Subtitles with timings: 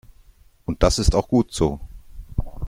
[0.65, 1.79] Und das ist auch gut so.